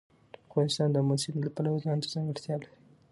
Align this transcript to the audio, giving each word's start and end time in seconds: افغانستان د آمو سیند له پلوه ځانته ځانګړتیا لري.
افغانستان 0.49 0.87
د 0.91 0.95
آمو 1.01 1.15
سیند 1.23 1.41
له 1.45 1.51
پلوه 1.55 1.79
ځانته 1.85 2.07
ځانګړتیا 2.13 2.55
لري. 2.61 2.75